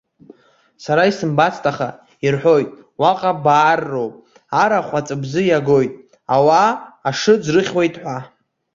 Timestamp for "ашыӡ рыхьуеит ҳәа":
7.09-8.17